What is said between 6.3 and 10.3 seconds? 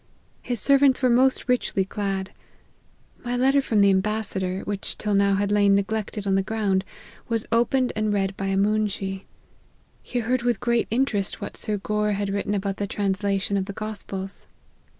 the ground, was opened and read by a moonshee. He